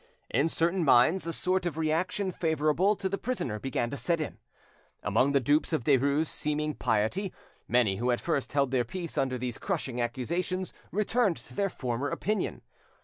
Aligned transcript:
In 0.31 0.49
certain 0.49 0.83
minds 0.83 1.27
a 1.27 1.31
sort 1.31 1.67
of 1.67 1.77
reaction 1.77 2.31
favourable 2.31 2.95
to 2.95 3.07
the 3.07 3.19
prisoner 3.19 3.59
began 3.59 3.91
to 3.91 3.97
set 3.97 4.19
in. 4.19 4.39
Among 5.03 5.31
the 5.31 5.39
dupes 5.39 5.73
of 5.73 5.83
Derues' 5.83 6.25
seeming 6.25 6.73
piety, 6.73 7.31
many 7.67 7.97
who 7.97 8.09
at 8.09 8.19
first 8.19 8.53
held 8.53 8.71
their 8.71 8.83
peace 8.83 9.15
under 9.15 9.37
these 9.37 9.59
crushing 9.59 10.01
accusations 10.01 10.73
returned 10.91 11.37
to 11.37 11.53
their 11.53 11.69
former 11.69 12.09
opinion. 12.09 12.63